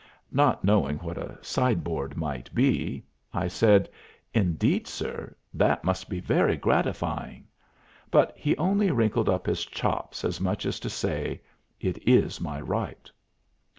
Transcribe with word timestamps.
Not 0.31 0.63
knowing 0.63 0.97
what 0.97 1.19
a 1.19 1.37
sideboard 1.43 2.17
might 2.17 2.51
be, 2.55 3.05
I 3.35 3.47
said, 3.47 3.87
"Indeed, 4.33 4.87
sir, 4.87 5.35
that 5.53 5.83
must 5.83 6.09
be 6.09 6.19
very 6.19 6.57
gratifying." 6.57 7.45
But 8.09 8.33
he 8.35 8.57
only 8.57 8.89
wrinkled 8.89 9.29
up 9.29 9.45
his 9.45 9.63
chops 9.63 10.25
as 10.25 10.41
much 10.41 10.65
as 10.65 10.79
to 10.79 10.89
say, 10.89 11.43
"It 11.79 11.99
is 12.07 12.41
my 12.41 12.59
right." 12.59 13.11